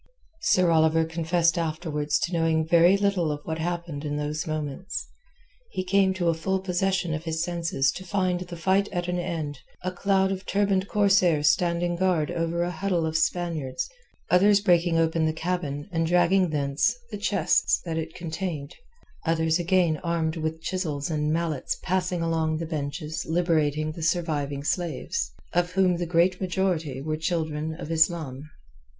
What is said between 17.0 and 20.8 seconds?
the chests that it contained, others again armed with